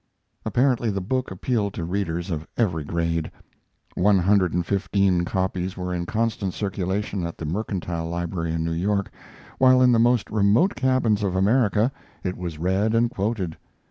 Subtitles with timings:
[0.47, 3.29] Apparently the book appealed to readers of every grade.
[3.93, 8.71] One hundred and fifteen copies were in constant circulation at the Mercantile Library, in New
[8.71, 9.11] York,
[9.59, 11.91] while in the most remote cabins of America
[12.23, 13.57] it was read and quoted.